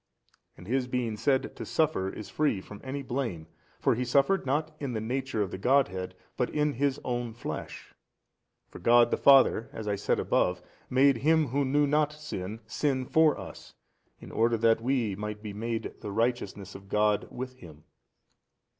[0.57, 3.45] And His being said to suffer is free from any blame,
[3.79, 7.93] for He suffered not in the nature of the Godhead but in His own flesh:
[8.67, 13.05] for God the Father as I said above, made Him Who knew not sin sin
[13.05, 13.75] for us,
[14.19, 17.83] in order that we might be made the righteousness of God with 58 Him.